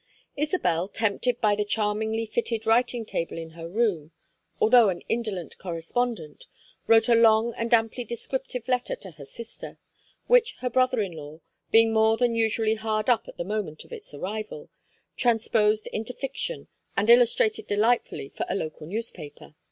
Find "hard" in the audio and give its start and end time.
12.73-13.11